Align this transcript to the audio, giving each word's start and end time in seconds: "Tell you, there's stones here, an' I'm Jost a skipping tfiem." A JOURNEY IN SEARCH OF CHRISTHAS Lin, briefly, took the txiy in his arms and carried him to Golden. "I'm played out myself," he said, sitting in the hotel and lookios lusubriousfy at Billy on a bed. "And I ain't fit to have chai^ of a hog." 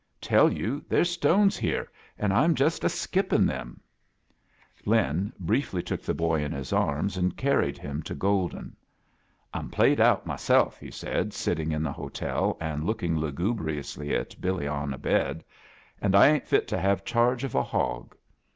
"Tell 0.19 0.51
you, 0.51 0.83
there's 0.89 1.11
stones 1.11 1.57
here, 1.57 1.87
an' 2.17 2.31
I'm 2.31 2.55
Jost 2.55 2.83
a 2.83 2.89
skipping 2.89 3.41
tfiem." 3.41 3.45
A 3.45 3.45
JOURNEY 3.49 3.69
IN 3.69 3.75
SEARCH 3.77 4.41
OF 4.47 4.83
CHRISTHAS 4.83 4.87
Lin, 4.87 5.33
briefly, 5.37 5.83
took 5.83 6.01
the 6.01 6.15
txiy 6.15 6.41
in 6.43 6.51
his 6.53 6.73
arms 6.73 7.17
and 7.17 7.37
carried 7.37 7.77
him 7.77 8.01
to 8.01 8.15
Golden. 8.15 8.75
"I'm 9.53 9.69
played 9.69 9.99
out 9.99 10.25
myself," 10.25 10.79
he 10.79 10.89
said, 10.89 11.33
sitting 11.33 11.71
in 11.71 11.83
the 11.83 11.91
hotel 11.91 12.57
and 12.59 12.81
lookios 12.83 13.19
lusubriousfy 13.19 14.19
at 14.19 14.41
Billy 14.41 14.67
on 14.67 14.91
a 14.91 14.97
bed. 14.97 15.43
"And 16.01 16.15
I 16.15 16.29
ain't 16.29 16.47
fit 16.47 16.67
to 16.69 16.79
have 16.79 17.05
chai^ 17.05 17.43
of 17.43 17.53
a 17.53 17.61
hog." 17.61 18.15